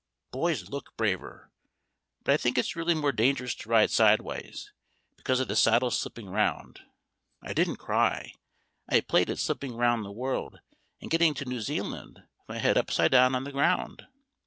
[0.31, 1.51] Boys look braver,
[2.23, 4.73] but I think it's really more dangerous to ride sideways,
[5.15, 6.79] because of the saddle slipping round.
[7.43, 8.33] (I didn't cry;
[8.89, 10.59] I played at slipping round the world,
[11.01, 14.07] and getting to New Zealand with my head upside down on the ground.)